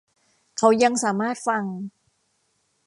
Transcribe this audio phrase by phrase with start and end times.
[0.57, 1.63] เขายังสามารถฟัง